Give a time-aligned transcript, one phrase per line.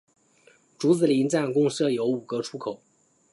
[0.79, 2.81] 竹子林站共设有五个出口。